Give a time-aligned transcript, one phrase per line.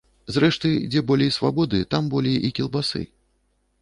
[0.35, 3.03] Зрэшты, дзе болей свабоды, там болей і кілбасы.